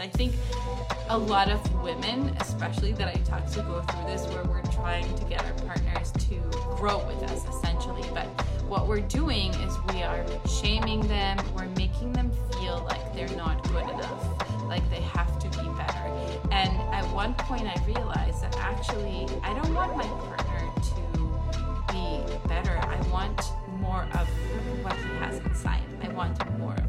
[0.00, 0.34] I think
[1.10, 5.14] a lot of women, especially that I talk to, go through this where we're trying
[5.16, 6.36] to get our partners to
[6.76, 8.08] grow with us essentially.
[8.14, 8.26] But
[8.66, 13.62] what we're doing is we are shaming them, we're making them feel like they're not
[13.68, 16.40] good enough, like they have to be better.
[16.50, 22.48] And at one point, I realized that actually, I don't want my partner to be
[22.48, 22.78] better.
[22.78, 23.42] I want
[23.78, 24.28] more of
[24.82, 25.82] what he has inside.
[26.02, 26.79] I want more.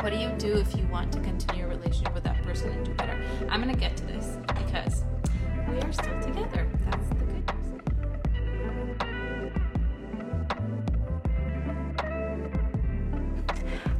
[0.00, 2.86] What do you do if you want to continue a relationship with that person and
[2.86, 3.22] do better?
[3.50, 5.04] I'm going to get to this because
[5.68, 6.66] we are still together.
[6.86, 7.44] That's the good news.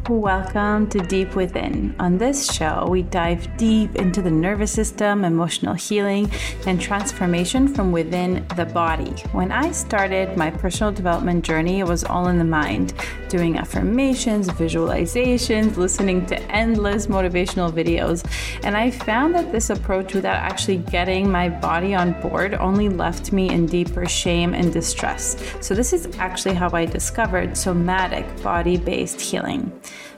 [0.09, 1.95] Welcome to Deep Within.
[2.01, 6.31] On this show, we dive deep into the nervous system, emotional healing,
[6.67, 9.11] and transformation from within the body.
[9.33, 12.95] When I started my personal development journey, it was all in the mind,
[13.31, 18.27] doing affirmations, visualizations, listening to endless motivational videos.
[18.65, 23.33] And I found that this approach, without actually getting my body on board, only left
[23.33, 25.37] me in deeper shame and distress.
[25.61, 29.73] So, this is actually how I discovered somatic body based healing.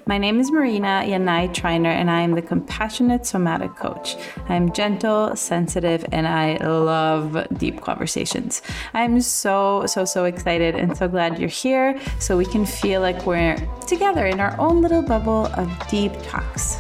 [0.05, 4.17] My name is Marina Yanai Trainer, and I am the Compassionate Somatic Coach.
[4.49, 8.63] I am gentle, sensitive, and I love deep conversations.
[8.95, 13.25] I'm so, so, so excited and so glad you're here so we can feel like
[13.27, 16.79] we're together in our own little bubble of deep talks.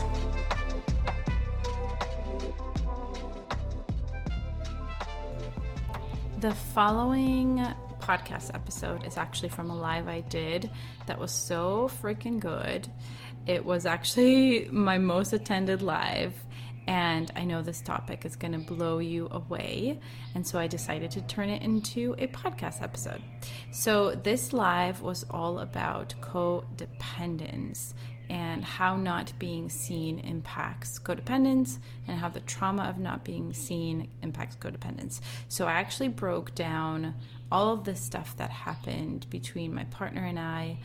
[6.40, 7.64] The following
[8.00, 10.68] podcast episode is actually from a live I did
[11.06, 12.88] that was so freaking good.
[13.46, 16.34] It was actually my most attended live,
[16.86, 20.00] and I know this topic is going to blow you away.
[20.34, 23.22] And so I decided to turn it into a podcast episode.
[23.70, 27.94] So this live was all about codependence
[28.32, 34.08] and how not being seen impacts codependence and how the trauma of not being seen
[34.22, 35.20] impacts codependence.
[35.48, 37.14] So I actually broke down
[37.52, 40.78] all of the stuff that happened between my partner and I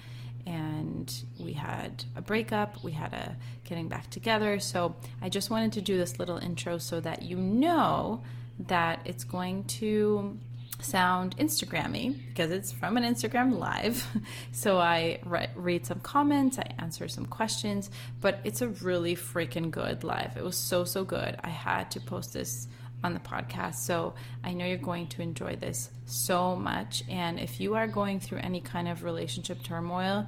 [0.45, 4.59] and we had a breakup, we had a getting back together.
[4.59, 8.21] So I just wanted to do this little intro so that you know
[8.67, 10.37] that it's going to
[10.79, 14.05] sound Instagrammy because it's from an Instagram live.
[14.51, 19.69] So I re- read some comments, I answer some questions, but it's a really freaking
[19.69, 20.35] good live.
[20.35, 21.39] It was so, so good.
[21.43, 22.67] I had to post this
[23.03, 23.75] on the podcast.
[23.75, 24.13] So
[24.43, 27.03] I know you're going to enjoy this so much.
[27.09, 30.27] And if you are going through any kind of relationship turmoil,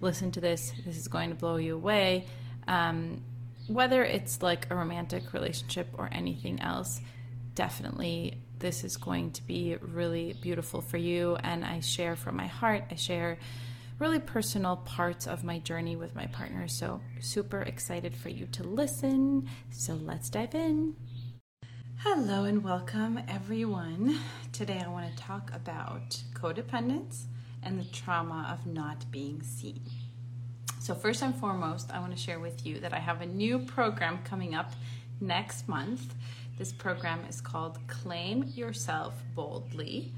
[0.00, 0.72] listen to this.
[0.84, 2.26] This is going to blow you away.
[2.68, 3.22] Um,
[3.66, 7.00] whether it's like a romantic relationship or anything else,
[7.54, 11.36] definitely this is going to be really beautiful for you.
[11.36, 13.38] And I share from my heart, I share
[13.98, 16.68] really personal parts of my journey with my partner.
[16.68, 19.48] So, super excited for you to listen.
[19.70, 20.94] So, let's dive in.
[22.06, 24.20] Hello and welcome, everyone.
[24.52, 27.22] Today I want to talk about codependence
[27.62, 29.80] and the trauma of not being seen.
[30.80, 33.58] So, first and foremost, I want to share with you that I have a new
[33.58, 34.74] program coming up
[35.22, 36.14] next month.
[36.58, 40.12] This program is called Claim Yourself Boldly,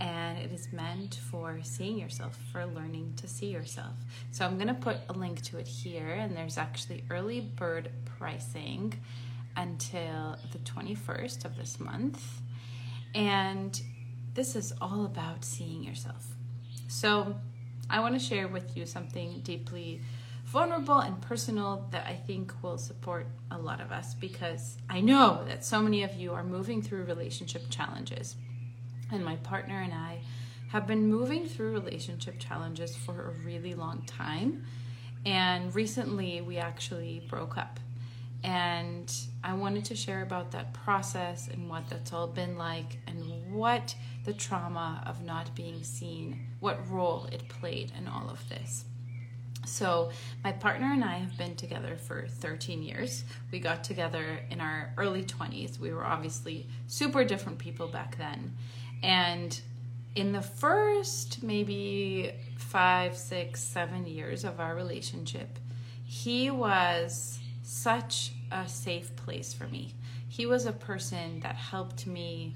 [0.00, 3.94] and it is meant for seeing yourself, for learning to see yourself.
[4.32, 7.90] So, I'm going to put a link to it here, and there's actually early bird
[8.18, 8.94] pricing
[9.58, 12.40] until the 21st of this month.
[13.14, 13.80] And
[14.32, 16.26] this is all about seeing yourself.
[16.86, 17.36] So,
[17.90, 20.02] I want to share with you something deeply
[20.44, 25.44] vulnerable and personal that I think will support a lot of us because I know
[25.46, 28.36] that so many of you are moving through relationship challenges.
[29.10, 30.20] And my partner and I
[30.70, 34.64] have been moving through relationship challenges for a really long time.
[35.26, 37.80] And recently we actually broke up.
[38.42, 39.12] And
[39.42, 43.94] I wanted to share about that process and what that's all been like and what
[44.24, 48.84] the trauma of not being seen, what role it played in all of this.
[49.64, 50.10] So,
[50.42, 53.24] my partner and I have been together for 13 years.
[53.52, 55.78] We got together in our early 20s.
[55.78, 58.56] We were obviously super different people back then.
[59.02, 59.60] And
[60.14, 65.58] in the first maybe five, six, seven years of our relationship,
[66.04, 69.94] he was such a safe place for me.
[70.28, 72.54] He was a person that helped me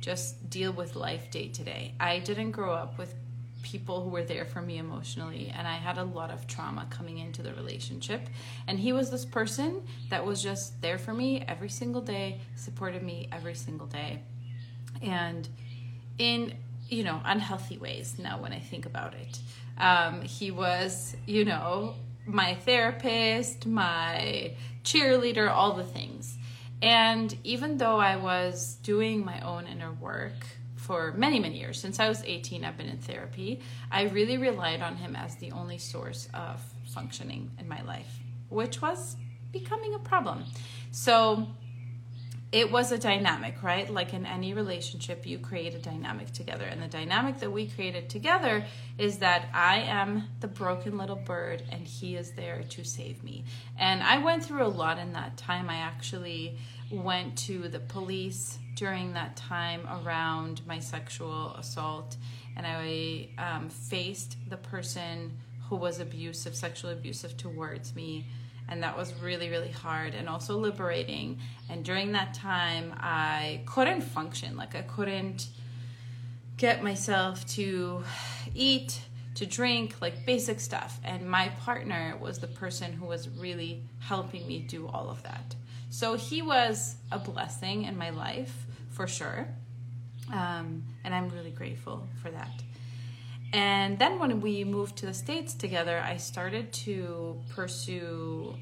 [0.00, 1.94] just deal with life day to day.
[1.98, 3.14] I didn't grow up with
[3.62, 7.18] people who were there for me emotionally and I had a lot of trauma coming
[7.18, 8.28] into the relationship
[8.68, 13.02] and he was this person that was just there for me every single day, supported
[13.02, 14.22] me every single day.
[15.02, 15.48] And
[16.18, 16.54] in
[16.88, 19.38] you know unhealthy ways now when I think about it.
[19.78, 21.94] Um, he was, you know,
[22.28, 24.52] my therapist, my
[24.84, 26.36] cheerleader, all the things.
[26.82, 30.46] And even though I was doing my own inner work
[30.76, 33.60] for many, many years, since I was 18, I've been in therapy,
[33.90, 38.80] I really relied on him as the only source of functioning in my life, which
[38.80, 39.16] was
[39.50, 40.44] becoming a problem.
[40.92, 41.48] So
[42.50, 43.90] it was a dynamic, right?
[43.90, 46.64] Like in any relationship, you create a dynamic together.
[46.64, 48.64] And the dynamic that we created together
[48.96, 53.44] is that I am the broken little bird and he is there to save me.
[53.78, 55.68] And I went through a lot in that time.
[55.68, 56.56] I actually
[56.90, 62.16] went to the police during that time around my sexual assault
[62.56, 65.36] and I um, faced the person
[65.68, 68.26] who was abusive, sexually abusive towards me
[68.68, 71.38] and that was really really hard and also liberating.
[71.68, 74.56] And during that time i couldn't function.
[74.56, 75.48] Like i couldn't
[76.56, 78.02] get myself to
[78.54, 79.00] eat
[79.36, 80.98] to drink like basic stuff.
[81.04, 85.54] And my partner was the person who was really helping me do all of that.
[85.90, 89.48] So he was a blessing in my life for sure.
[90.32, 92.62] Um, and i'm really grateful for that
[93.52, 98.54] and then when we moved to the States together, I started to pursue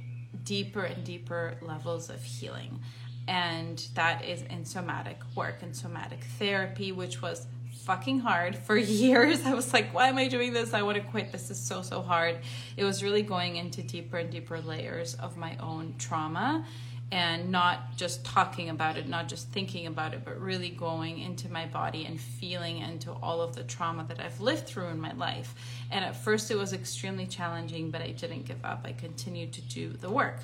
[0.45, 2.79] deeper and deeper levels of healing.
[3.27, 7.47] And that is in somatic work and somatic therapy, which was
[7.83, 9.45] fucking hard for years.
[9.45, 10.73] I was like, why am I doing this?
[10.73, 11.33] I want to quit.
[11.33, 12.39] This is so, so hard.
[12.77, 16.65] It was really going into deeper and deeper layers of my own trauma
[17.13, 21.51] and not just talking about it, not just thinking about it, but really going into
[21.51, 25.13] my body and feeling into all of the trauma that I've lived through in my
[25.13, 25.55] life.
[25.91, 28.83] And at first, it was extremely challenging, but I didn't give up.
[28.85, 30.41] I continued to do the work.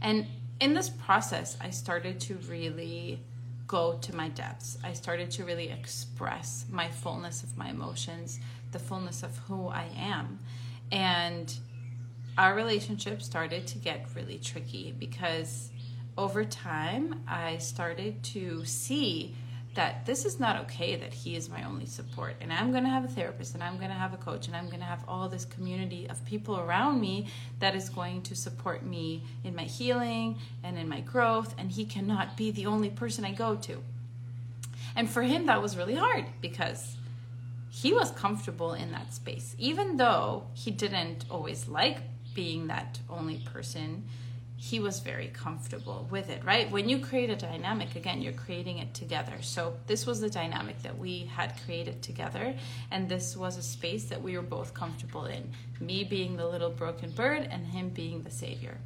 [0.00, 0.26] And
[0.60, 3.20] in this process, I started to really
[3.66, 4.78] go to my depths.
[4.82, 8.40] I started to really express my fullness of my emotions,
[8.72, 10.38] the fullness of who I am.
[10.90, 11.52] And
[12.36, 15.70] our relationship started to get really tricky because
[16.18, 19.34] over time I started to see
[19.74, 22.90] that this is not okay that he is my only support and I'm going to
[22.90, 25.04] have a therapist and I'm going to have a coach and I'm going to have
[25.08, 27.26] all this community of people around me
[27.58, 31.84] that is going to support me in my healing and in my growth and he
[31.84, 33.82] cannot be the only person I go to.
[34.96, 36.96] And for him that was really hard because
[37.70, 41.98] he was comfortable in that space even though he didn't always like
[42.34, 44.04] being that only person,
[44.56, 46.70] he was very comfortable with it, right?
[46.70, 49.34] When you create a dynamic, again, you're creating it together.
[49.40, 52.54] So, this was the dynamic that we had created together,
[52.90, 55.52] and this was a space that we were both comfortable in.
[55.80, 58.78] Me being the little broken bird, and him being the savior.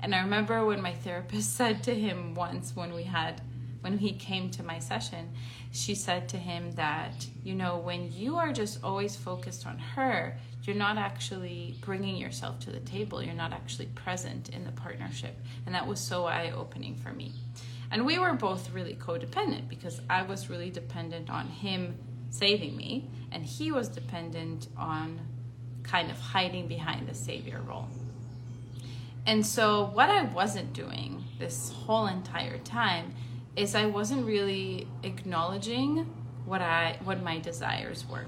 [0.00, 3.42] And I remember when my therapist said to him once when we had
[3.80, 5.30] when he came to my session,
[5.70, 10.36] she said to him that, you know, when you are just always focused on her,
[10.68, 13.22] you're not actually bringing yourself to the table.
[13.22, 15.34] You're not actually present in the partnership.
[15.64, 17.32] And that was so eye opening for me.
[17.90, 21.96] And we were both really codependent because I was really dependent on him
[22.28, 25.18] saving me, and he was dependent on
[25.82, 27.88] kind of hiding behind the savior role.
[29.24, 33.14] And so, what I wasn't doing this whole entire time
[33.56, 36.06] is I wasn't really acknowledging
[36.44, 38.26] what I what my desires were.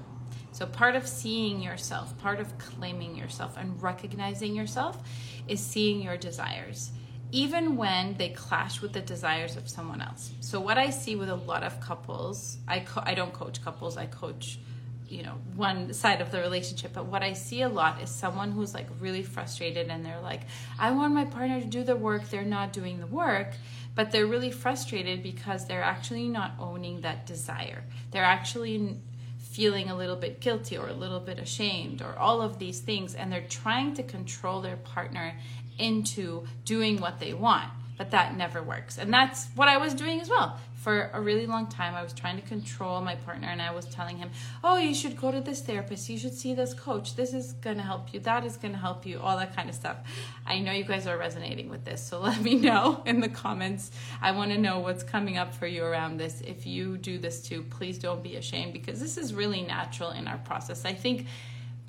[0.51, 4.97] So, part of seeing yourself, part of claiming yourself and recognizing yourself
[5.47, 6.91] is seeing your desires,
[7.31, 10.31] even when they clash with the desires of someone else.
[10.41, 13.97] So, what I see with a lot of couples, I, co- I don't coach couples,
[13.97, 14.59] I coach
[15.11, 18.49] you know one side of the relationship but what i see a lot is someone
[18.51, 20.43] who's like really frustrated and they're like
[20.79, 23.49] i want my partner to do the work they're not doing the work
[23.93, 28.95] but they're really frustrated because they're actually not owning that desire they're actually
[29.51, 33.15] feeling a little bit guilty or a little bit ashamed or all of these things
[33.15, 35.33] and they're trying to control their partner
[35.77, 38.97] into doing what they want but that never works.
[38.97, 42.13] And that's what i was doing as well for a really long time i was
[42.13, 44.29] trying to control my partner and i was telling him
[44.63, 46.09] oh you should go to this therapist.
[46.09, 47.15] You should see this coach.
[47.15, 48.19] This is going to help you.
[48.21, 49.97] That is going to help you all that kind of stuff.
[50.45, 53.91] I know you guys are resonating with this so let me know in the comments.
[54.21, 56.41] I want to know what's coming up for you around this.
[56.41, 60.27] If you do this too please don't be ashamed because this is really natural in
[60.27, 60.85] our process.
[60.85, 61.27] I think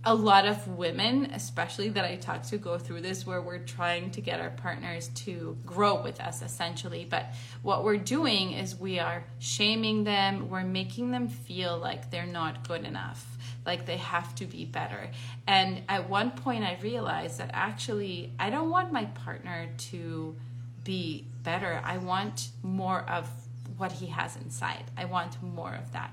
[0.05, 4.11] a lot of women, especially that I talk to, go through this where we're trying
[4.13, 7.07] to get our partners to grow with us essentially.
[7.09, 7.33] But
[7.63, 12.67] what we're doing is we are shaming them, we're making them feel like they're not
[12.67, 13.25] good enough,
[13.65, 15.11] like they have to be better.
[15.47, 20.35] And at one point, I realized that actually, I don't want my partner to
[20.83, 21.81] be better.
[21.85, 23.31] I want more of
[23.77, 26.13] what he has inside, I want more of that.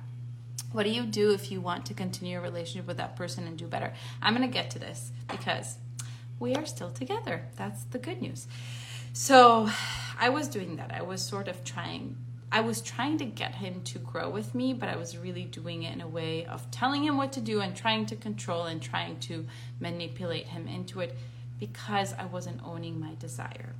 [0.71, 3.57] What do you do if you want to continue a relationship with that person and
[3.57, 3.93] do better?
[4.21, 5.77] I'm going to get to this because
[6.39, 7.45] we are still together.
[7.55, 8.47] That's the good news.
[9.13, 9.69] So
[10.19, 10.91] I was doing that.
[10.93, 12.15] I was sort of trying
[12.51, 15.83] I was trying to get him to grow with me, but I was really doing
[15.83, 18.81] it in a way of telling him what to do and trying to control and
[18.81, 19.45] trying to
[19.79, 21.15] manipulate him into it
[21.59, 23.75] because I wasn't owning my desire.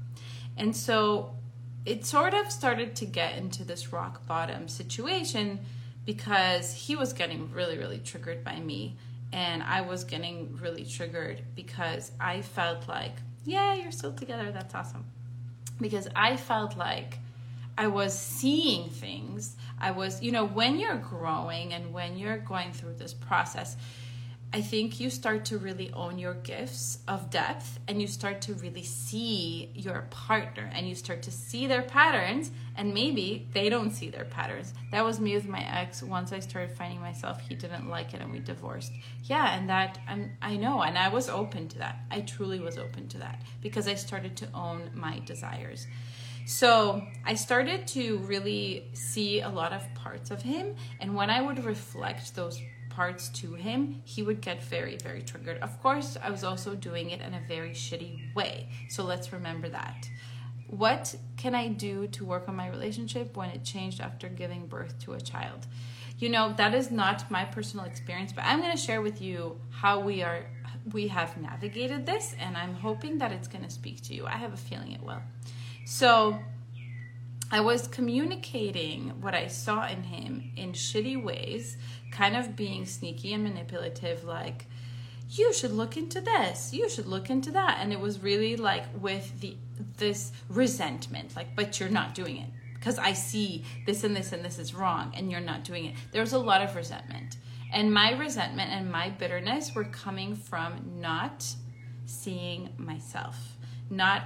[0.56, 1.34] And so
[1.84, 5.60] it sort of started to get into this rock bottom situation
[6.06, 8.98] because he was getting really, really triggered by me.
[9.32, 13.14] And I was getting really triggered because I felt like,
[13.46, 14.52] yeah, you're still together.
[14.52, 15.06] That's awesome.
[15.80, 17.20] Because I felt like
[17.78, 19.56] I was seeing things.
[19.80, 23.78] I was, you know, when you're growing and when you're going through this process,
[24.52, 28.56] I think you start to really own your gifts of depth and you start to
[28.56, 33.92] really see your partner and you start to see their patterns and maybe they don't
[33.92, 34.74] see their patterns.
[34.92, 36.02] That was me with my ex.
[36.02, 38.92] Once I started finding myself, he didn't like it and we divorced.
[39.26, 42.00] Yeah, and that and I know and I was open to that.
[42.10, 45.86] I truly was open to that because I started to own my desires.
[46.48, 51.40] So I started to really see a lot of parts of him and when I
[51.40, 52.60] would reflect those
[53.00, 55.58] parts to him, he would get very, very triggered.
[55.62, 58.68] Of course, I was also doing it in a very shitty way.
[58.90, 60.10] So let's remember that.
[60.68, 65.00] What can I do to work on my relationship when it changed after giving birth
[65.06, 65.66] to a child?
[66.18, 69.62] You know, that is not my personal experience, but I'm going to share with you
[69.70, 70.48] how we are
[70.92, 74.26] we have navigated this and I'm hoping that it's going to speak to you.
[74.26, 75.22] I have a feeling it will.
[75.86, 76.38] So,
[77.52, 81.78] I was communicating what I saw in him in shitty ways,
[82.12, 84.66] kind of being sneaky and manipulative, like,
[85.30, 87.78] you should look into this, you should look into that.
[87.80, 89.56] And it was really like with the
[89.98, 92.50] this resentment, like, but you're not doing it.
[92.74, 95.96] Because I see this and this and this is wrong and you're not doing it.
[96.12, 97.38] There was a lot of resentment.
[97.72, 101.46] And my resentment and my bitterness were coming from not
[102.06, 103.58] seeing myself,
[103.90, 104.24] not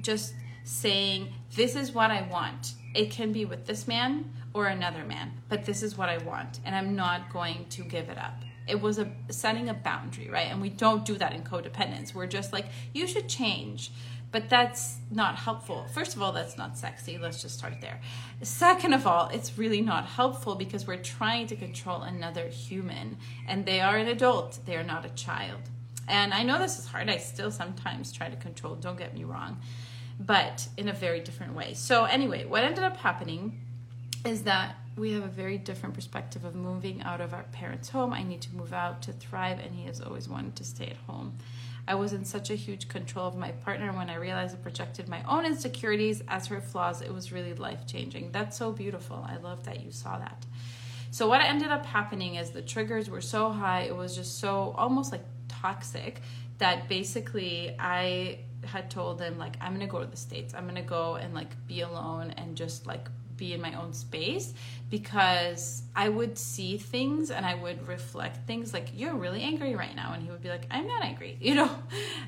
[0.00, 2.74] just saying, This is what I want.
[2.94, 6.60] It can be with this man or another man, but this is what I want,
[6.64, 8.40] and I'm not going to give it up.
[8.66, 10.48] It was a setting a boundary, right?
[10.50, 12.14] And we don't do that in codependence.
[12.14, 13.92] We're just like, you should change.
[14.32, 15.86] But that's not helpful.
[15.92, 17.16] First of all, that's not sexy.
[17.16, 18.00] Let's just start there.
[18.42, 23.64] Second of all, it's really not helpful because we're trying to control another human and
[23.64, 25.60] they are an adult, they are not a child.
[26.08, 27.08] And I know this is hard.
[27.08, 29.58] I still sometimes try to control, don't get me wrong
[30.18, 31.74] but in a very different way.
[31.74, 33.60] So, anyway, what ended up happening
[34.26, 38.12] is that we have a very different perspective of moving out of our parents' home.
[38.12, 40.96] I need to move out to thrive, and he has always wanted to stay at
[41.08, 41.36] home.
[41.88, 45.08] I was in such a huge control of my partner when I realized I projected
[45.08, 47.00] my own insecurities as her flaws.
[47.00, 48.32] It was really life changing.
[48.32, 49.24] That's so beautiful.
[49.28, 50.44] I love that you saw that.
[51.12, 54.74] So, what ended up happening is the triggers were so high, it was just so
[54.76, 56.20] almost like toxic
[56.58, 60.54] that basically I had told him like I'm gonna go to the states.
[60.54, 64.54] I'm gonna go and like be alone and just like be in my own space
[64.90, 69.94] because I would see things and I would reflect things like you're really angry right
[69.94, 70.12] now.
[70.12, 71.70] And he would be like I'm not angry you know?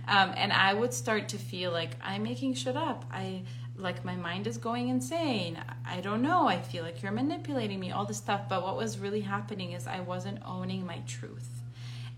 [0.06, 3.04] Um, and I would start to feel like I'm making shit up.
[3.12, 3.42] I
[3.76, 5.58] like my mind is going insane.
[5.86, 6.48] I don't know.
[6.48, 8.48] I feel like you're manipulating me all this stuff.
[8.48, 11.58] But what was really happening is I wasn't owning my truth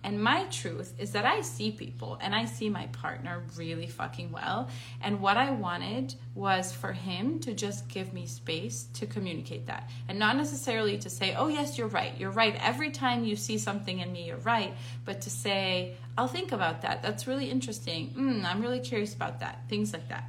[0.03, 4.33] and my truth is that I see people and I see my partner really fucking
[4.33, 4.71] well.
[5.03, 9.91] And what I wanted was for him to just give me space to communicate that.
[10.09, 12.13] And not necessarily to say, oh, yes, you're right.
[12.19, 12.57] You're right.
[12.63, 14.75] Every time you see something in me, you're right.
[15.05, 17.03] But to say, I'll think about that.
[17.03, 18.15] That's really interesting.
[18.17, 19.69] Mm, I'm really curious about that.
[19.69, 20.25] Things like that.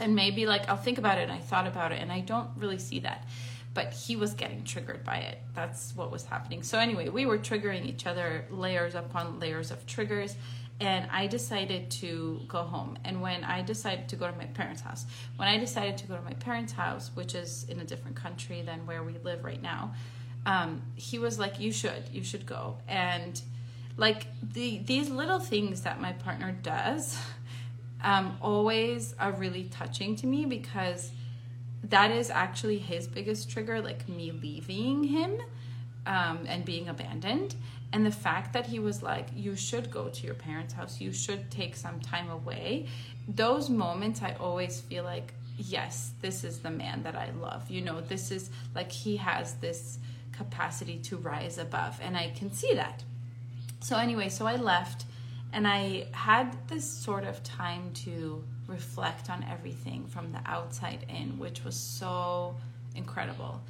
[0.00, 2.50] And maybe like I'll think about it and I thought about it and I don't
[2.58, 3.24] really see that
[3.76, 5.38] but he was getting triggered by it.
[5.54, 6.62] That's what was happening.
[6.62, 10.34] So, anyway, we were triggering each other layers upon layers of triggers.
[10.80, 12.98] And I decided to go home.
[13.04, 15.04] And when I decided to go to my parents' house,
[15.36, 18.62] when I decided to go to my parents' house, which is in a different country
[18.62, 19.94] than where we live right now,
[20.46, 22.78] um, he was like, You should, you should go.
[22.88, 23.40] And
[23.98, 27.18] like the these little things that my partner does
[28.02, 31.10] um, always are really touching to me because
[31.90, 35.40] that is actually his biggest trigger, like me leaving him
[36.06, 37.54] um, and being abandoned.
[37.92, 41.12] And the fact that he was like, you should go to your parents' house, you
[41.12, 42.88] should take some time away.
[43.28, 47.70] Those moments, I always feel like, yes, this is the man that I love.
[47.70, 49.98] You know, this is like he has this
[50.32, 53.04] capacity to rise above, and I can see that.
[53.80, 55.06] So, anyway, so I left
[55.52, 61.38] and I had this sort of time to reflect on everything from the outside in,
[61.38, 62.56] which was so
[62.94, 63.60] incredible.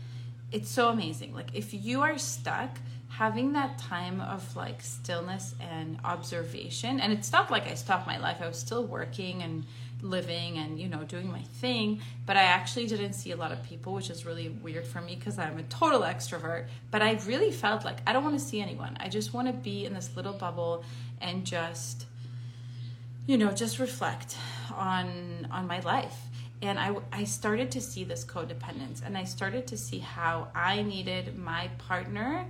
[0.53, 1.35] It's so amazing.
[1.35, 2.71] Like, if you are stuck,
[3.09, 8.19] having that time of like stillness and observation and it's not like i stopped my
[8.19, 9.65] life i was still working and
[10.03, 13.63] living and you know doing my thing but i actually didn't see a lot of
[13.63, 17.51] people which is really weird for me because i'm a total extrovert but i really
[17.51, 20.11] felt like i don't want to see anyone i just want to be in this
[20.17, 20.85] little bubble
[21.23, 22.07] and just
[23.27, 24.37] you know just reflect
[24.75, 26.17] on on my life
[26.63, 30.83] and I, I started to see this codependence and i started to see how i
[30.83, 32.47] needed my partner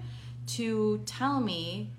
[0.48, 1.90] to tell me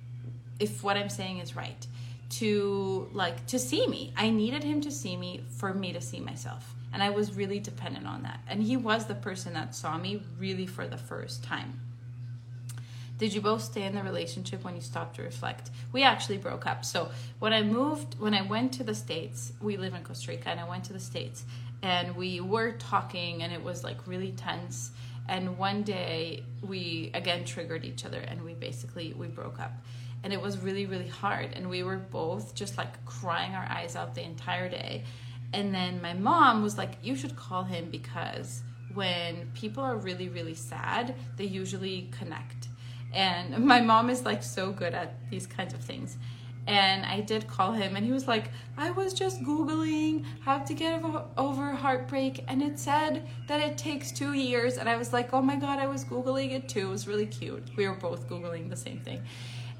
[0.59, 1.85] if what i'm saying is right
[2.29, 4.13] to like to see me.
[4.15, 6.73] I needed him to see me for me to see myself.
[6.93, 8.39] And I was really dependent on that.
[8.47, 11.79] And he was the person that saw me really for the first time.
[13.17, 15.71] Did you both stay in the relationship when you stopped to reflect?
[15.91, 16.85] We actually broke up.
[16.85, 17.09] So
[17.39, 20.59] when I moved, when I went to the States, we live in Costa Rica, and
[20.59, 21.43] I went to the States
[21.83, 24.91] and we were talking, and it was like really tense.
[25.29, 29.73] And one day we again triggered each other and we basically we broke up
[30.23, 33.95] and it was really really hard and we were both just like crying our eyes
[33.95, 35.03] out the entire day
[35.53, 40.29] and then my mom was like you should call him because when people are really
[40.29, 42.69] really sad they usually connect
[43.13, 46.17] and my mom is like so good at these kinds of things
[46.67, 50.73] and I did call him, and he was like, I was just Googling how to
[50.73, 51.01] get
[51.37, 54.77] over heartbreak, and it said that it takes two years.
[54.77, 56.87] And I was like, oh my God, I was Googling it too.
[56.87, 57.63] It was really cute.
[57.77, 59.21] We were both Googling the same thing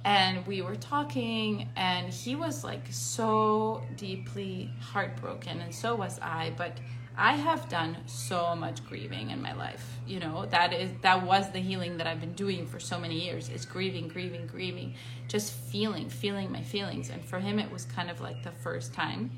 [0.05, 6.53] and we were talking and he was like so deeply heartbroken and so was i
[6.55, 6.77] but
[7.17, 11.51] i have done so much grieving in my life you know that is that was
[11.51, 13.49] the healing that i've been doing for so many years.
[13.49, 14.95] It's grieving grieving grieving
[15.27, 17.09] just feeling feeling my feelings.
[17.09, 19.31] And for him it was kind of like the first time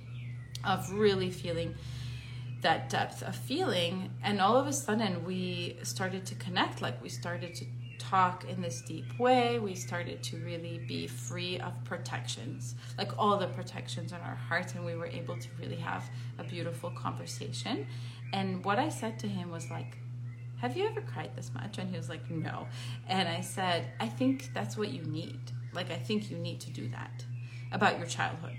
[0.63, 1.75] of really feeling
[2.61, 4.11] that depth of feeling.
[4.23, 7.65] And all of a sudden we started to connect like we started to
[8.09, 13.37] talk in this deep way, we started to really be free of protections, like all
[13.37, 17.85] the protections in our hearts, and we were able to really have a beautiful conversation.
[18.33, 19.97] And what I said to him was like,
[20.57, 21.77] have you ever cried this much?
[21.77, 22.67] And he was like, no.
[23.07, 25.39] And I said, I think that's what you need.
[25.73, 27.25] Like, I think you need to do that
[27.71, 28.57] about your childhood.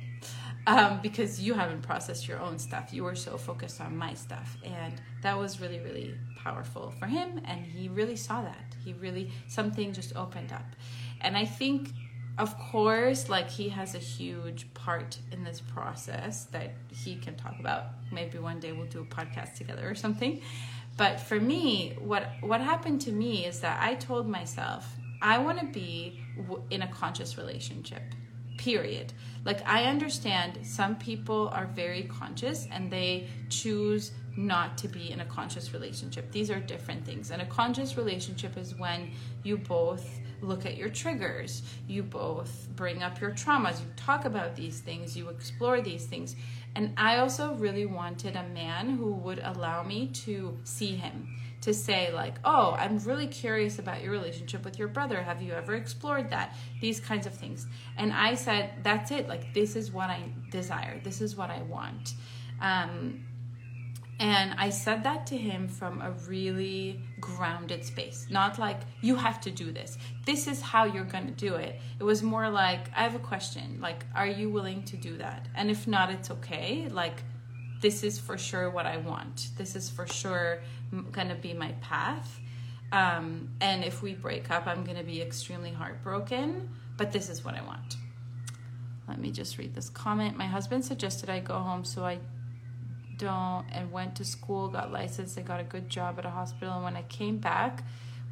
[0.67, 2.93] Um, because you haven't processed your own stuff.
[2.93, 4.59] You were so focused on my stuff.
[4.63, 7.41] And that was really, really powerful for him.
[7.47, 10.77] And he really saw that he really something just opened up
[11.21, 11.91] and i think
[12.39, 17.55] of course like he has a huge part in this process that he can talk
[17.59, 20.41] about maybe one day we'll do a podcast together or something
[20.97, 25.59] but for me what what happened to me is that i told myself i want
[25.59, 26.21] to be
[26.71, 28.03] in a conscious relationship
[28.67, 29.13] period
[29.45, 35.21] like i understand some people are very conscious and they choose not to be in
[35.21, 36.31] a conscious relationship.
[36.33, 37.31] These are different things.
[37.31, 39.11] And a conscious relationship is when
[39.43, 44.57] you both look at your triggers, you both bring up your traumas, you talk about
[44.57, 46.35] these things, you explore these things.
[46.75, 51.29] And I also really wanted a man who would allow me to see him,
[51.63, 55.23] to say, like, oh, I'm really curious about your relationship with your brother.
[55.23, 56.57] Have you ever explored that?
[56.81, 57.67] These kinds of things.
[57.97, 59.29] And I said, that's it.
[59.29, 62.15] Like, this is what I desire, this is what I want.
[62.61, 63.25] Um,
[64.19, 69.41] and I said that to him from a really grounded space, not like, you have
[69.41, 69.97] to do this.
[70.27, 71.81] This is how you're going to do it.
[71.99, 73.79] It was more like, I have a question.
[73.81, 75.49] Like, are you willing to do that?
[75.55, 76.89] And if not, it's okay.
[76.91, 77.23] Like,
[77.81, 79.49] this is for sure what I want.
[79.57, 80.61] This is for sure
[81.29, 82.41] to be my path.
[82.93, 87.55] Um, and if we break up, I'm to be extremely heartbroken, but this is what
[87.55, 87.97] I want.
[89.09, 90.37] Let me just read this comment.
[90.37, 92.19] My husband suggested I go home so I
[93.17, 96.75] don't and went to school, got licensed, and got a good job at a hospital.
[96.75, 97.85] And when I came back,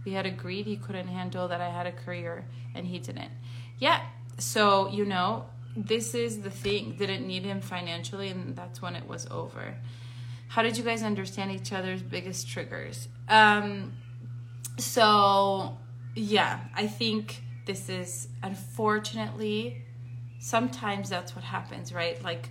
[0.04, 3.30] we had agreed he couldn't handle that I had a career and he didn't.
[3.78, 4.00] Yeah.
[4.38, 6.96] So, you know, this is the thing.
[6.96, 9.74] Didn't need him financially, and that's when it was over.
[10.48, 13.08] How did you guys understand each other's biggest triggers?
[13.28, 13.92] Um,
[14.78, 15.76] so,
[16.14, 19.84] yeah, I think this is unfortunately
[20.40, 22.22] sometimes that's what happens, right?
[22.22, 22.50] Like,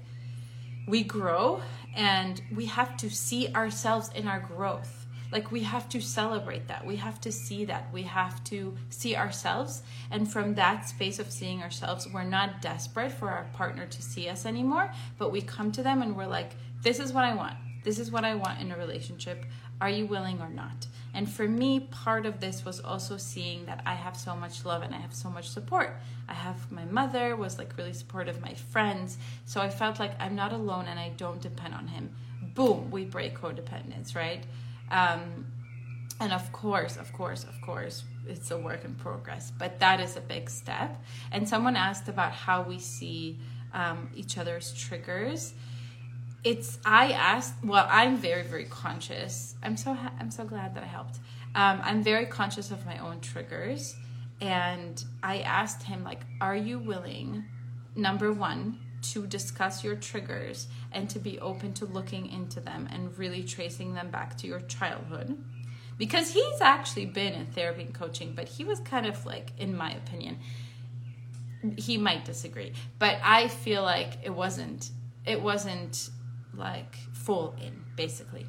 [0.87, 1.61] we grow
[1.95, 5.05] and we have to see ourselves in our growth.
[5.31, 6.85] Like we have to celebrate that.
[6.85, 7.91] We have to see that.
[7.91, 9.81] We have to see ourselves.
[10.09, 14.29] And from that space of seeing ourselves we're not desperate for our partner to see
[14.29, 17.55] us anymore but we come to them and we're like this is what i want
[17.87, 19.39] this is what i want in a relationship
[19.79, 23.81] are you willing or not and for me, part of this was also seeing that
[23.87, 25.99] I have so much love and I have so much support.
[26.29, 29.17] I have my mother was like really supportive, my friends.
[29.45, 32.11] So I felt like I'm not alone and I don't depend on him.
[32.53, 34.43] Boom, we break codependence, right?
[34.91, 35.47] Um,
[36.19, 40.17] and of course, of course, of course, it's a work in progress, but that is
[40.17, 41.03] a big step.
[41.31, 43.39] And someone asked about how we see
[43.73, 45.55] um, each other's triggers.
[46.43, 47.55] It's I asked.
[47.63, 49.55] Well, I'm very very conscious.
[49.63, 51.19] I'm so ha- I'm so glad that I helped.
[51.55, 53.95] Um, I'm very conscious of my own triggers,
[54.39, 57.45] and I asked him like, "Are you willing,
[57.95, 58.79] number one,
[59.13, 63.93] to discuss your triggers and to be open to looking into them and really tracing
[63.93, 65.37] them back to your childhood?"
[65.97, 69.75] because he's actually been in therapy and coaching, but he was kind of like, in
[69.75, 70.37] my opinion,
[71.75, 74.91] he might disagree, but I feel like it wasn't,
[75.25, 76.09] it wasn't
[76.57, 78.45] like full in basically.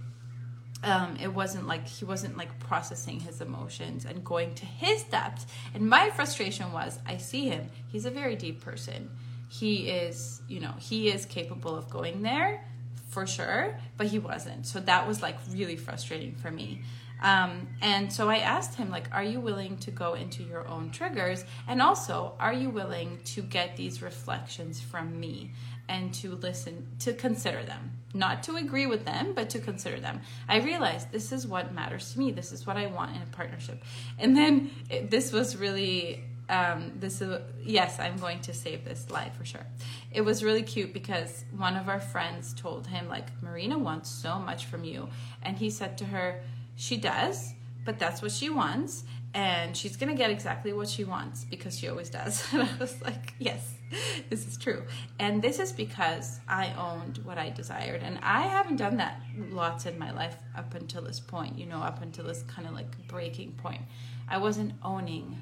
[0.85, 5.47] Um, it wasn't like he wasn't like processing his emotions and going to his depths.
[5.75, 7.69] And my frustration was, I see him.
[7.89, 9.11] He's a very deep person.
[9.49, 12.65] He is, you know, he is capable of going there
[13.09, 14.67] for sure, but he wasn't.
[14.67, 16.83] So that was like really frustrating for me.
[17.21, 20.91] Um, and so I asked him, like, are you willing to go into your own
[20.91, 21.45] triggers?
[21.67, 25.51] And also, are you willing to get these reflections from me
[25.89, 27.93] and to listen, to consider them?
[28.15, 30.21] Not to agree with them, but to consider them.
[30.49, 32.31] I realized this is what matters to me.
[32.31, 33.83] This is what I want in a partnership.
[34.19, 39.11] And then it, this was really um, this is yes i'm going to save this
[39.11, 39.67] live for sure
[40.11, 44.39] it was really cute because one of our friends told him like marina wants so
[44.39, 45.11] much from you
[45.43, 46.41] and he said to her
[46.79, 49.03] she does, but that's what she wants.
[49.35, 52.43] And she's to get exactly what she wants because she always does.
[52.53, 53.75] And I was like, yes,
[54.31, 54.85] this is true.
[55.19, 58.03] And this is because I owned what I desired.
[58.03, 59.21] And I haven't done that
[59.51, 62.75] lots in my life up until this point, you know, up until this kind of
[62.75, 63.83] like breaking point.
[64.29, 65.39] I wasn't owning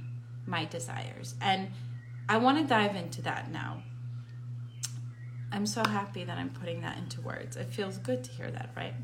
[0.46, 1.34] my desires.
[1.40, 1.68] And
[2.28, 3.82] I want to dive into that now.
[5.52, 7.56] I'm so happy that I'm putting that into words.
[7.56, 8.94] It feels good to hear that, right?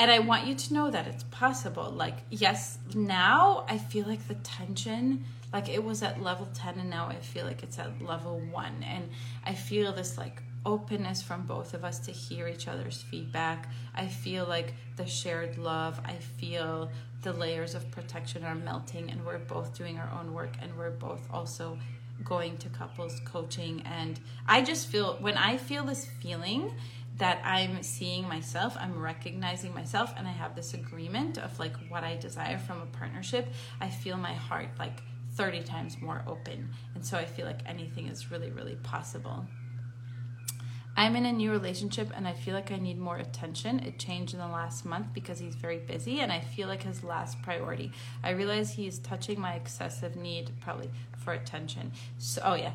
[0.00, 1.90] And I want you to know that it's possible.
[1.90, 6.88] Like, yes, now I feel like the tension, like it was at level 10, and
[6.88, 8.82] now I feel like it's at level one.
[8.82, 9.10] And
[9.44, 13.68] I feel this like openness from both of us to hear each other's feedback.
[13.94, 16.00] I feel like the shared love.
[16.06, 20.54] I feel the layers of protection are melting, and we're both doing our own work,
[20.62, 21.78] and we're both also
[22.24, 23.82] going to couples coaching.
[23.84, 26.72] And I just feel when I feel this feeling,
[27.20, 32.02] that I'm seeing myself, I'm recognizing myself, and I have this agreement of like what
[32.02, 35.02] I desire from a partnership, I feel my heart like
[35.34, 36.70] 30 times more open.
[36.94, 39.46] And so I feel like anything is really, really possible.
[40.96, 43.80] I'm in a new relationship and I feel like I need more attention.
[43.80, 47.04] It changed in the last month because he's very busy and I feel like his
[47.04, 47.92] last priority.
[48.24, 51.92] I realize he's touching my excessive need probably for attention.
[52.18, 52.72] So, oh yeah.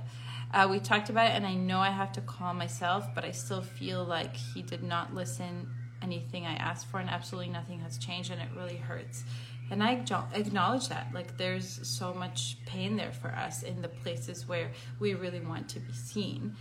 [0.53, 3.31] Uh, we talked about it, and I know I have to calm myself, but I
[3.31, 5.67] still feel like he did not listen
[6.01, 9.23] anything I asked for, and absolutely nothing has changed, and it really hurts.
[9.71, 10.03] And I
[10.33, 11.07] acknowledge that.
[11.13, 15.67] Like, there's so much pain there for us in the places where we really want
[15.69, 16.55] to be seen.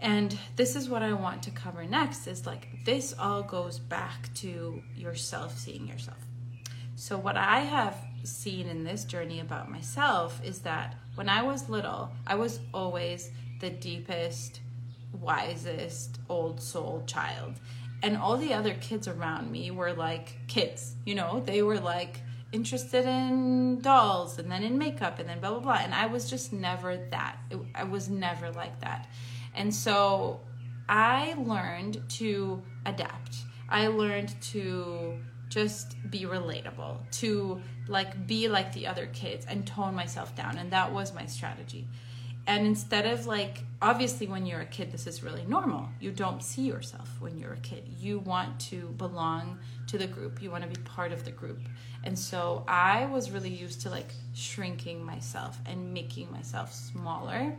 [0.00, 4.32] And this is what I want to cover next is like, this all goes back
[4.36, 6.18] to yourself seeing yourself.
[7.00, 11.70] So, what I have seen in this journey about myself is that when I was
[11.70, 14.60] little, I was always the deepest,
[15.18, 17.54] wisest, old soul child.
[18.02, 22.20] And all the other kids around me were like kids, you know, they were like
[22.52, 25.78] interested in dolls and then in makeup and then blah, blah, blah.
[25.82, 27.38] And I was just never that.
[27.74, 29.08] I was never like that.
[29.54, 30.40] And so
[30.86, 33.36] I learned to adapt.
[33.70, 35.18] I learned to
[35.50, 40.56] just be relatable, to like be like the other kids and tone myself down.
[40.56, 41.86] And that was my strategy.
[42.46, 45.88] And instead of like, obviously, when you're a kid, this is really normal.
[46.00, 47.84] You don't see yourself when you're a kid.
[47.98, 49.58] You want to belong
[49.88, 51.60] to the group, you want to be part of the group.
[52.04, 57.56] And so I was really used to like shrinking myself and making myself smaller.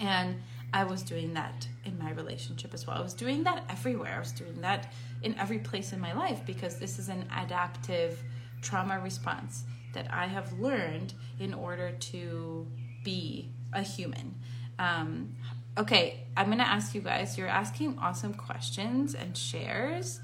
[0.00, 0.36] And
[0.74, 2.96] I was doing that in my relationship as well.
[2.96, 4.16] I was doing that everywhere.
[4.16, 8.20] I was doing that in every place in my life because this is an adaptive
[8.60, 12.66] trauma response that I have learned in order to
[13.04, 14.34] be a human.
[14.80, 15.36] Um,
[15.78, 20.18] okay, I'm gonna ask you guys, you're asking awesome questions and shares.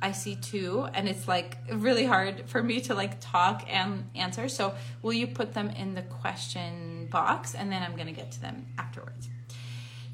[0.00, 4.48] I see two, and it's like really hard for me to like talk and answer.
[4.48, 8.40] So, will you put them in the question box and then I'm gonna get to
[8.40, 9.30] them afterwards?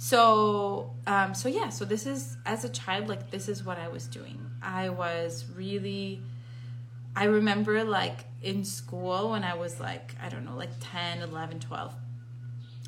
[0.03, 3.87] So um, so yeah so this is as a child like this is what i
[3.87, 4.41] was doing.
[4.63, 6.23] I was really
[7.15, 11.61] i remember like in school when i was like i don't know like 10 11
[11.61, 11.95] 12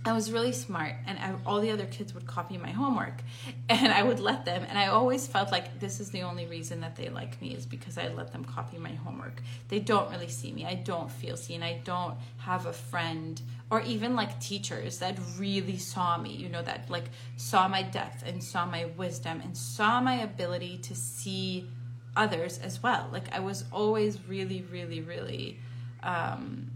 [0.05, 3.23] I was really smart, and I, all the other kids would copy my homework,
[3.69, 4.65] and I would let them.
[4.69, 7.67] And I always felt like this is the only reason that they like me is
[7.67, 9.43] because I let them copy my homework.
[9.69, 10.67] They don't really see me.
[10.67, 11.63] I don't feel seen.
[11.63, 16.31] I don't have a friend or even like teachers that really saw me.
[16.31, 20.79] You know that like saw my depth and saw my wisdom and saw my ability
[20.79, 21.69] to see
[22.17, 23.09] others as well.
[23.13, 25.59] Like I was always really, really, really
[26.03, 26.73] um,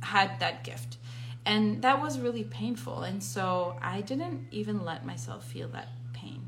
[0.00, 0.98] had that gift
[1.48, 3.04] and that was really painful.
[3.04, 6.46] And so I didn't even let myself feel that pain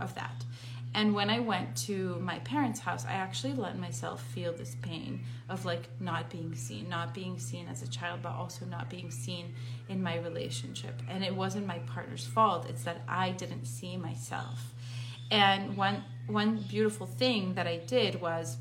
[0.00, 0.44] of that.
[0.92, 5.20] And when I went to my parents' house, I actually let myself feel this pain
[5.48, 9.12] of like not being seen, not being seen as a child, but also not being
[9.12, 9.54] seen
[9.88, 11.00] in my relationship.
[11.08, 14.74] And it wasn't my partner's fault, it's that I didn't see myself.
[15.30, 18.56] And one one beautiful thing that I did was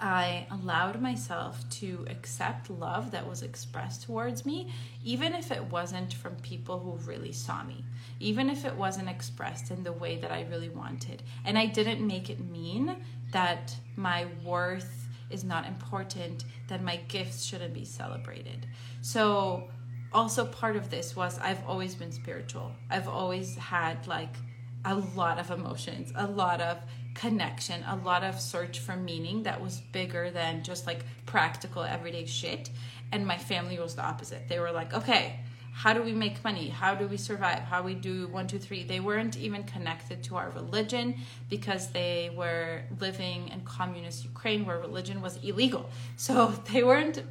[0.00, 4.72] I allowed myself to accept love that was expressed towards me,
[5.04, 7.84] even if it wasn't from people who really saw me,
[8.18, 11.22] even if it wasn't expressed in the way that I really wanted.
[11.44, 12.96] And I didn't make it mean
[13.32, 18.66] that my worth is not important, that my gifts shouldn't be celebrated.
[19.00, 19.68] So,
[20.12, 22.70] also part of this was I've always been spiritual.
[22.88, 24.36] I've always had like
[24.84, 26.78] a lot of emotions, a lot of
[27.14, 32.26] connection, a lot of search for meaning that was bigger than just like practical everyday
[32.26, 32.70] shit.
[33.12, 34.48] And my family was the opposite.
[34.48, 35.40] They were like, okay,
[35.72, 36.68] how do we make money?
[36.68, 37.60] How do we survive?
[37.60, 38.84] How we do one, two, three?
[38.84, 41.16] They weren't even connected to our religion
[41.50, 45.90] because they were living in communist Ukraine where religion was illegal.
[46.16, 47.22] So they weren't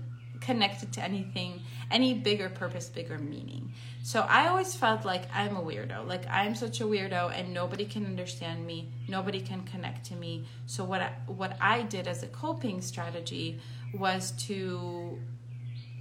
[0.41, 1.61] connected to anything,
[1.93, 3.71] any bigger purpose, bigger meaning.
[4.01, 6.05] So I always felt like I'm a weirdo.
[6.05, 8.91] Like I'm such a weirdo and nobody can understand me.
[9.07, 10.45] Nobody can connect to me.
[10.65, 13.61] So what I, what I did as a coping strategy
[13.93, 15.19] was to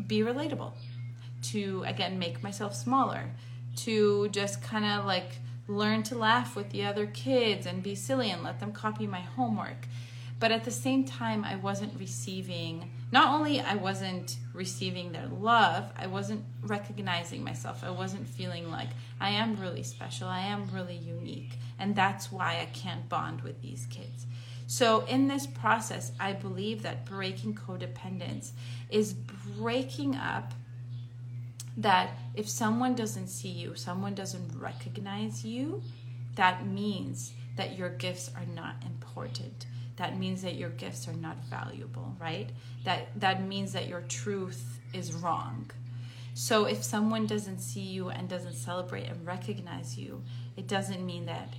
[0.07, 0.73] be relatable.
[1.51, 3.31] To again make myself smaller.
[3.77, 8.31] To just kind of like learn to laugh with the other kids and be silly
[8.31, 9.87] and let them copy my homework
[10.41, 15.93] but at the same time i wasn't receiving not only i wasn't receiving their love
[15.97, 17.85] i wasn't recognizing myself.
[17.85, 18.89] I wasn't feeling like
[19.21, 23.61] i am really special i am really unique and that's why i can't bond with
[23.63, 24.27] these kids.
[24.67, 28.53] So in this process i believe that breaking codependence
[28.91, 30.55] is breaking up
[31.77, 35.83] that if someone doesn't see you someone doesn't recognize you
[36.35, 41.37] that means that your gifts are not important that means that your gifts are not
[41.45, 42.51] valuable, right?
[42.85, 45.71] That that means that your truth is wrong.
[46.35, 50.23] So if someone doesn't see you and doesn't celebrate and recognize you,
[50.57, 51.53] it doesn't mean that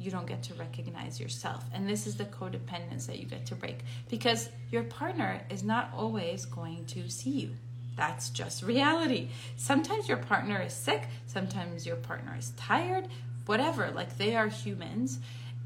[0.00, 1.64] you don't get to recognize yourself.
[1.74, 5.90] And this is the codependence that you get to break because your partner is not
[5.94, 7.50] always going to see you.
[7.96, 9.28] That's just reality.
[9.56, 13.08] Sometimes your partner is sick, sometimes your partner is tired,
[13.44, 13.90] whatever.
[13.90, 15.18] Like they are humans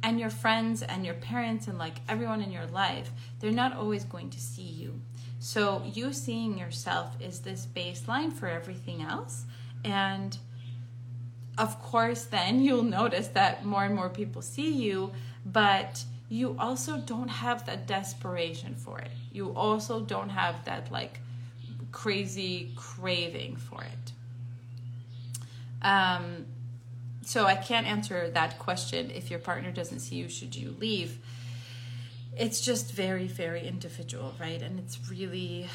[0.02, 3.10] and your friends and your parents and like everyone in your life,
[3.40, 5.00] they're not always going to see you.
[5.38, 9.44] So, you seeing yourself is this baseline for everything else.
[9.84, 10.38] And
[11.58, 15.12] of course, then you'll notice that more and more people see you,
[15.44, 19.10] but you also don't have that desperation for it.
[19.32, 21.20] You also don't have that like
[21.90, 24.12] crazy craving for it.
[25.82, 26.46] Um,
[27.24, 29.10] so I can't answer that question.
[29.10, 31.18] If your partner doesn't see you, should you leave?
[32.36, 34.60] It's just very, very individual, right?
[34.62, 35.68] And it's really,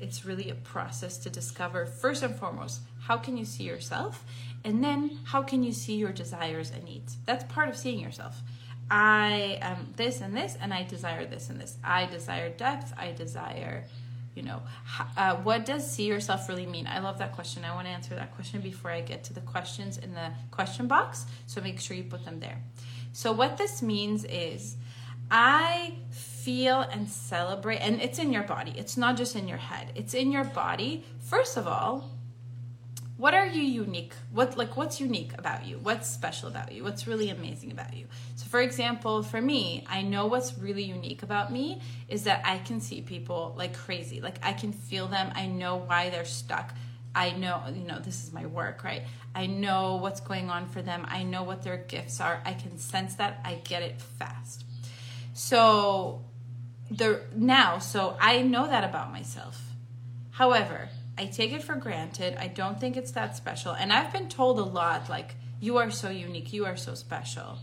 [0.00, 1.86] it's really a process to discover.
[1.86, 4.24] First and foremost, how can you see yourself,
[4.64, 7.16] and then how can you see your desires and needs?
[7.26, 8.42] That's part of seeing yourself.
[8.90, 11.76] I am this and this, and I desire this and this.
[11.82, 12.92] I desire depth.
[12.98, 13.84] I desire
[14.34, 14.62] you know
[15.16, 16.86] uh, what does see yourself really mean?
[16.86, 17.64] I love that question.
[17.64, 20.86] I want to answer that question before i get to the questions in the question
[20.86, 22.62] box so make sure you put them there.
[23.12, 24.76] So what this means is
[25.30, 28.74] i feel and celebrate and it's in your body.
[28.76, 29.92] It's not just in your head.
[29.94, 31.04] It's in your body.
[31.20, 32.10] First of all
[33.16, 34.14] what are you unique?
[34.30, 35.78] What like what's unique about you?
[35.78, 36.82] What's special about you?
[36.82, 38.06] What's really amazing about you?
[38.36, 42.58] So for example for me i know what's really unique about me is that i
[42.58, 44.20] can see people like crazy.
[44.20, 45.30] Like i can feel them.
[45.34, 46.74] I know why they're stuck.
[47.14, 49.02] I know you know this is my work right?
[49.34, 51.06] I know what's going on for them.
[51.08, 52.42] I know what their gifts are.
[52.44, 53.40] I can sense that.
[53.44, 54.64] I get it fast.
[55.34, 56.24] So
[56.90, 59.60] the now so i know that about myself.
[60.30, 62.36] However I take it for granted.
[62.38, 63.72] I don't think it's that special.
[63.72, 67.58] And I've been told a lot like, you are so unique, you are so special,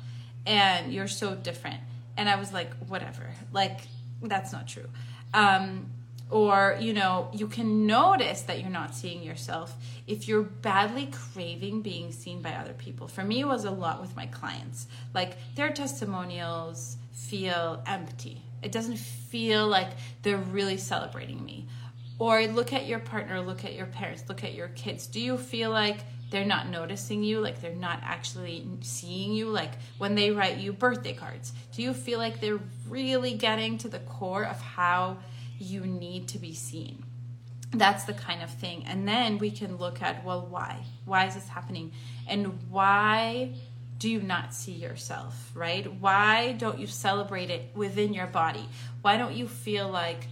[0.45, 1.81] and you're so different.
[2.15, 3.29] And I was like, whatever.
[3.51, 3.81] Like,
[4.21, 4.87] that's not true.
[5.33, 5.87] Um,
[6.29, 11.81] or you know you can notice that you're not seeing yourself if you're badly craving
[11.81, 15.37] being seen by other people for me it was a lot with my clients like
[15.55, 19.89] their testimonials feel empty it doesn't feel like
[20.21, 21.65] they're really celebrating me
[22.19, 25.37] or look at your partner look at your parents look at your kids do you
[25.37, 25.97] feel like
[26.29, 30.71] they're not noticing you like they're not actually seeing you like when they write you
[30.71, 35.17] birthday cards do you feel like they're really getting to the core of how
[35.59, 37.03] you need to be seen.
[37.71, 38.85] That's the kind of thing.
[38.87, 40.83] And then we can look at, well, why?
[41.05, 41.91] Why is this happening?
[42.27, 43.53] And why
[43.99, 45.93] do you not see yourself, right?
[45.99, 48.67] Why don't you celebrate it within your body?
[49.01, 50.27] Why don't you feel like,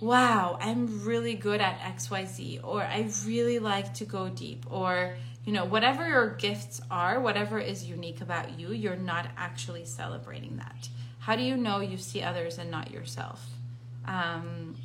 [0.00, 5.52] wow, I'm really good at XYZ, or I really like to go deep, or, you
[5.52, 10.88] know, whatever your gifts are, whatever is unique about you, you're not actually celebrating that.
[11.20, 13.44] How do you know you see others and not yourself?
[14.06, 14.75] Um,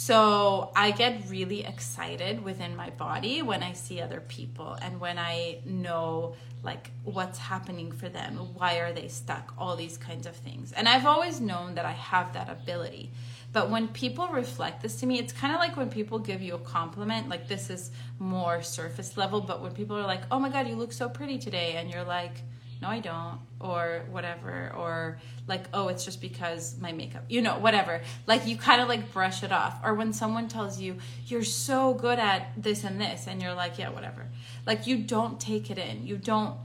[0.00, 5.18] so I get really excited within my body when I see other people and when
[5.18, 10.34] I know like what's happening for them, why are they stuck, all these kinds of
[10.34, 10.72] things.
[10.72, 13.12] And I've always known that I have that ability.
[13.52, 16.54] But when people reflect this to me, it's kind of like when people give you
[16.54, 20.48] a compliment, like this is more surface level, but when people are like, "Oh my
[20.48, 22.40] god, you look so pretty today." And you're like,
[22.80, 23.38] no i don't.
[23.60, 24.72] Or whatever.
[24.76, 27.24] Or like oh it's just because my makeup.
[27.28, 28.00] You know whatever.
[28.26, 29.80] Like you kind of like brush it off.
[29.84, 33.78] Or when someone tells you you're so good at this and this and you're like
[33.78, 34.26] yeah whatever.
[34.66, 36.06] Like you don't take it in.
[36.06, 36.56] You don't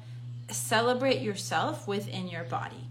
[0.49, 2.87] celebrate yourself within your body.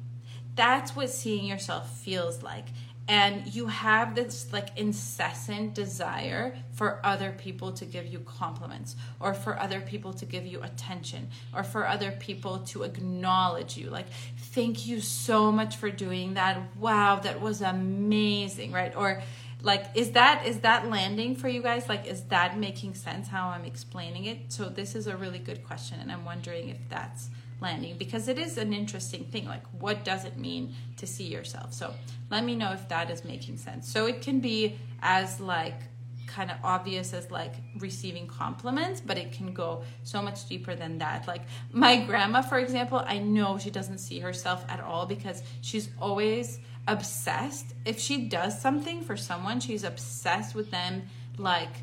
[0.55, 2.67] That's what seeing yourself feels like
[3.07, 9.35] and you have this like incessant desire for other people to give you compliments or
[9.35, 13.91] for other people to give you attention or for other people to acknowledge you.
[13.91, 14.07] Like
[14.39, 16.59] thank you so much for doing that.
[16.79, 18.95] Wow that was amazing right?
[18.97, 19.23] Or
[19.63, 21.89] like is that is that landing for you guys?
[21.91, 24.51] Like is that making sense how i'm explaining it?
[24.53, 27.29] So this is a really good question and i'm wondering if that's
[27.65, 31.73] landing because it is an interesting thing like what does it mean to see yourself?
[31.81, 31.87] So
[32.31, 33.91] let me know if that is making sense.
[33.95, 35.81] So it can be as like
[36.27, 40.99] kind of obvious as like receiving compliments but it can go so much deeper than
[40.99, 41.27] that.
[41.27, 45.89] Like my grandma for example i know she doesn't see herself at all because she's
[46.07, 46.47] always
[46.87, 47.69] obsessed.
[47.87, 50.93] If she does something for someone she's obsessed with them
[51.39, 51.75] like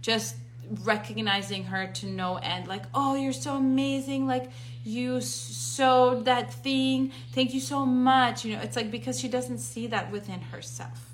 [0.00, 0.36] just
[0.84, 4.50] recognizing her to no end like oh you're so amazing like
[4.84, 7.12] you sewed that thing.
[7.32, 11.10] Thank you so much you know it's like because she doesn't see that within herself.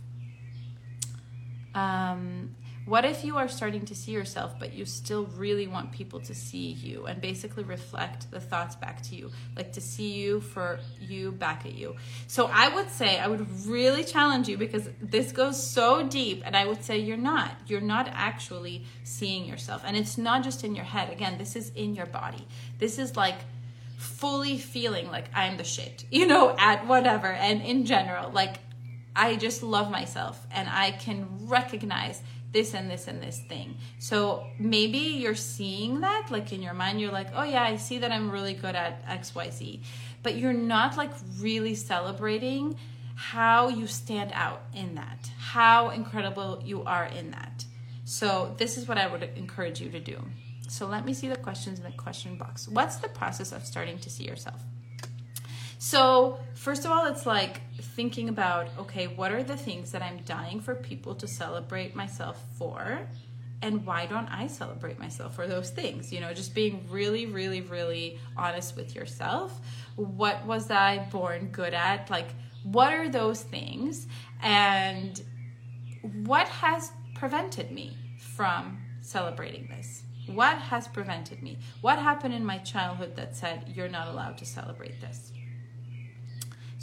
[1.75, 2.55] Um
[2.87, 6.35] what if you are starting to see yourself, but you still really want people to
[6.35, 10.81] see you and basically reflect the thoughts back to you, like to see you for
[11.01, 11.97] you back at you?
[12.27, 16.55] So I would say, I would really challenge you because this goes so deep, and
[16.55, 17.53] I would say you're not.
[17.67, 19.83] You're not actually seeing yourself.
[19.87, 21.11] And it's not just in your head.
[21.11, 22.47] Again, this is in your body.
[22.79, 23.37] This is like,
[23.97, 27.29] fully feeling like I'm the shit, you know, at whatever.
[27.29, 28.57] And in general, like
[29.17, 32.21] I just love myself and I can recognize
[32.55, 33.77] this and this and this thing.
[33.99, 37.99] So maybe you're seeing that, like in your mind, you're like, oh yeah, I see
[37.99, 39.81] that I'm really good at XYZ.
[40.23, 42.77] But you're not like really celebrating
[43.17, 47.67] how you stand out in that, how incredible you are in that.
[48.05, 50.23] So this is what I would encourage you to do.
[50.69, 52.69] So let me see the questions in the question box.
[52.69, 54.63] What's the process of starting to see yourself?
[55.87, 60.17] So, first of all, it's like thinking about okay, what are the things that I'm
[60.25, 63.07] dying for people to celebrate myself for?
[63.61, 66.11] And why don't I celebrate myself for those things?
[66.11, 69.61] You know, just being really, really, really honest with yourself.
[69.97, 72.09] What was I born good at?
[72.09, 72.29] Like,
[72.63, 74.07] what are those things?
[74.41, 75.23] And
[76.25, 80.03] what has prevented me from celebrating this?
[80.29, 81.59] What has prevented me?
[81.83, 85.34] What happened in my childhood that said, you're not allowed to celebrate this?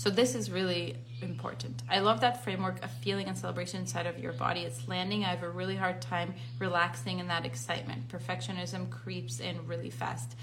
[0.02, 1.84] So this is really important.
[1.88, 4.62] I love that framework of feeling and celebration inside of your body.
[4.62, 5.24] It's landing.
[5.24, 8.08] I have a really hard time relaxing in that excitement.
[8.08, 10.36] Perfectionism creeps in really fast.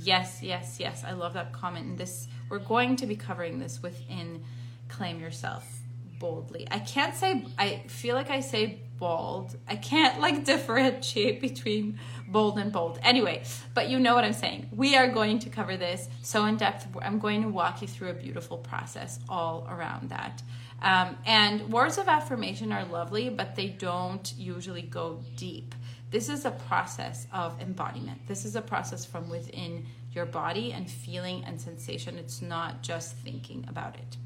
[0.00, 1.02] Yes, yes, yes.
[1.04, 1.86] I love that comment.
[1.86, 4.44] And this we're going to be covering this within
[4.86, 5.79] Claim Yourself
[6.20, 6.68] boldly.
[6.70, 9.56] I can't say I feel like I say bold.
[9.66, 11.98] I can't like differentiate between
[12.28, 13.00] bold and bold.
[13.02, 13.42] Anyway,
[13.74, 14.68] but you know what I'm saying.
[14.70, 16.86] We are going to cover this so in depth.
[17.02, 20.42] I'm going to walk you through a beautiful process all around that.
[20.82, 25.74] Um, and words of affirmation are lovely, but they don't usually go deep.
[26.10, 28.26] This is a process of embodiment.
[28.26, 32.18] This is a process from within your body and feeling and sensation.
[32.18, 34.16] It's not just thinking about it.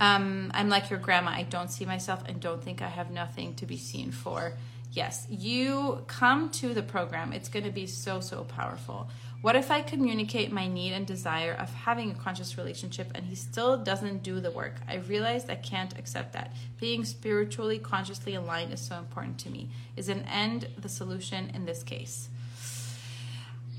[0.00, 1.30] Um, I'm like your grandma.
[1.30, 4.54] I don't see myself and don't think I have nothing to be seen for.
[4.92, 7.32] Yes, you come to the program.
[7.32, 9.08] It's going to be so, so powerful.
[9.42, 13.34] What if I communicate my need and desire of having a conscious relationship and he
[13.34, 14.74] still doesn't do the work?
[14.88, 16.52] I realized I can't accept that.
[16.78, 19.70] Being spiritually, consciously aligned is so important to me.
[19.96, 22.28] Is an end the solution in this case?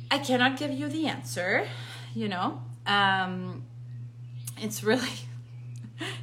[0.09, 1.67] I cannot give you the answer,
[2.15, 2.61] you know.
[2.87, 3.63] Um,
[4.57, 5.09] it's really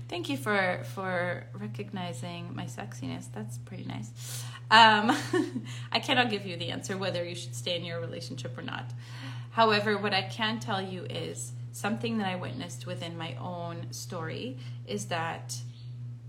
[0.08, 3.26] Thank you for for recognizing my sexiness.
[3.30, 4.42] That's pretty nice.
[4.70, 5.14] Um,
[5.92, 8.90] I cannot give you the answer whether you should stay in your relationship or not.
[9.50, 14.58] However, what I can tell you is something that I witnessed within my own story
[14.86, 15.56] is that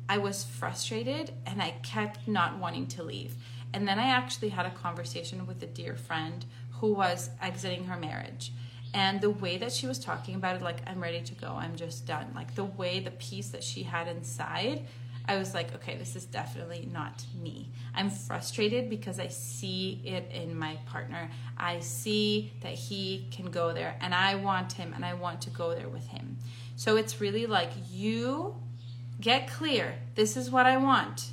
[0.09, 3.36] I was frustrated and I kept not wanting to leave.
[3.73, 6.43] And then I actually had a conversation with a dear friend
[6.80, 8.51] who was exiting her marriage
[8.93, 11.75] and the way that she was talking about it like i'm ready to go i'm
[11.75, 14.85] just done like the way the peace that she had inside
[15.27, 17.69] i was like okay this is definitely not me.
[17.93, 21.29] I'm frustrated because i see it in my partner.
[21.57, 25.49] I see that he can go there and i want him and i want to
[25.49, 26.37] go there with him.
[26.75, 28.55] So it's really like you
[29.21, 31.31] get clear this is what i want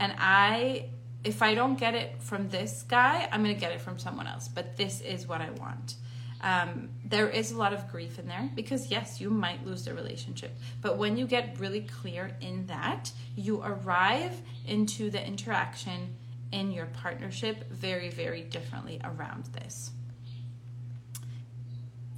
[0.00, 0.86] and i
[1.22, 4.26] if i don't get it from this guy i'm going to get it from someone
[4.26, 5.96] else but this is what i want
[6.42, 9.94] um, there is a lot of grief in there because yes you might lose the
[9.94, 10.56] relationship.
[10.82, 16.14] But when you get really clear in that you arrive into the interaction
[16.52, 19.90] in your partnership very very differently around this.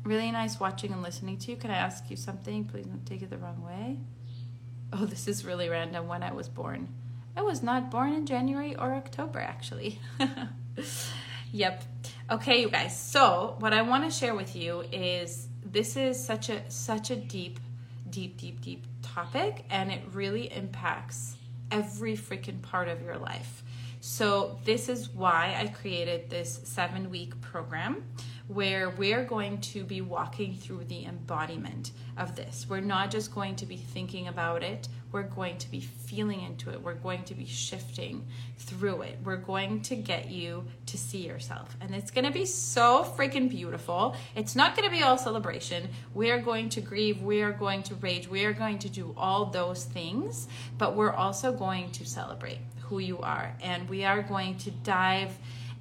[0.05, 1.57] Really nice watching and listening to you.
[1.57, 2.65] Can i ask you something?
[2.65, 3.99] Please don't take it the wrong way.
[4.93, 6.09] Oh this is really random.
[6.09, 6.89] When i was born.
[7.37, 10.01] I was not born in january or october actually.
[11.51, 11.83] Yep
[12.31, 12.95] Okay, you guys.
[12.95, 17.17] So, what I want to share with you is this is such a such a
[17.17, 17.59] deep
[18.11, 21.37] deep deep deep topic and it really impacts
[21.71, 23.63] every freaking part of your life.
[24.01, 28.05] So, this is why I created this 7-week program
[28.47, 32.67] where we're going to be walking through the embodiment of this.
[32.69, 36.71] We're not just going to be thinking about it, we're going to be feeling into
[36.71, 36.83] it.
[36.83, 38.27] We're going to be shifting
[38.59, 39.19] through it.
[39.25, 41.77] We're going to get you to see yourself.
[41.81, 44.17] And it's going to be so freaking beautiful.
[44.37, 45.89] It's not going to be all celebration.
[46.13, 47.23] We are going to grieve.
[47.23, 48.29] We are going to rage.
[48.29, 50.47] We are going to do all those things,
[50.77, 52.59] but we're also going to celebrate
[52.89, 53.55] who you are.
[53.63, 55.37] And we are going to dive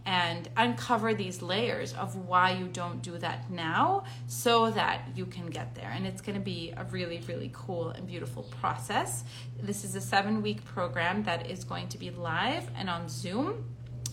[0.05, 5.47] and uncover these layers of why you don't do that now so that you can
[5.47, 5.91] get there.
[5.93, 9.25] And it's going to be a really, really cool and beautiful process.
[9.61, 13.65] This is a seven week program that is going to be live and on Zoom.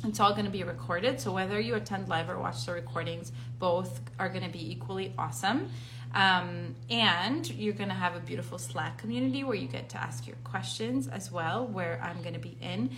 [0.05, 1.21] It's all going to be recorded.
[1.21, 3.31] So whether you attend live or watch the recordings,
[3.61, 5.71] both are going to be equally awesome.
[6.15, 10.27] Um, and you're going to have a beautiful Slack community where you get to ask
[10.27, 12.91] your questions as well, where I'm going to be in.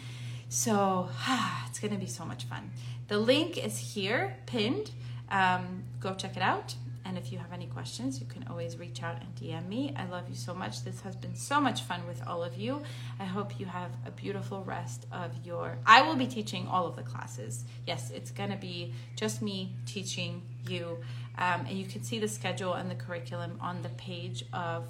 [0.49, 1.09] So
[1.67, 2.71] it's going to be so much fun.
[3.09, 4.91] The link is here pinned.
[5.31, 6.75] Um, go check it out.
[7.07, 9.95] And if you have any questions, you can always reach out and DM me.
[9.97, 10.83] I love you so much.
[10.83, 12.83] This has been so much fun with all of you.
[13.21, 15.79] I hope you have a beautiful rest of your.
[15.87, 17.65] I will be teaching all of the classes.
[17.87, 20.99] Yes, it's going to be just me teaching you.
[21.39, 24.89] Um, and you can see the schedule and the curriculum on the page of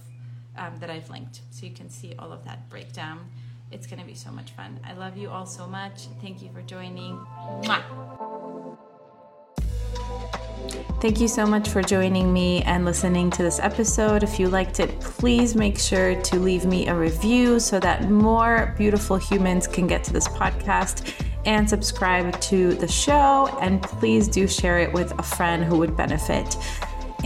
[0.56, 1.42] um, that I've linked.
[1.50, 3.28] So you can see all of that breakdown.
[3.70, 4.80] It's going to be so much fun.
[4.84, 6.06] I love you all so much.
[6.22, 7.18] Thank you for joining.
[7.62, 8.26] Mwah.
[11.00, 14.22] Thank you so much for joining me and listening to this episode.
[14.22, 18.74] If you liked it, please make sure to leave me a review so that more
[18.78, 21.12] beautiful humans can get to this podcast
[21.44, 23.56] and subscribe to the show.
[23.60, 26.56] And please do share it with a friend who would benefit.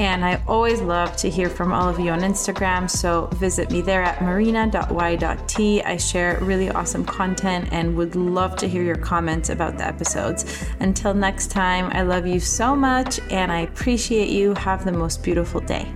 [0.01, 2.89] And I always love to hear from all of you on Instagram.
[2.89, 5.83] So visit me there at marina.y.t.
[5.83, 10.65] I share really awesome content and would love to hear your comments about the episodes.
[10.81, 14.55] Until next time, I love you so much and I appreciate you.
[14.55, 15.93] Have the most beautiful day.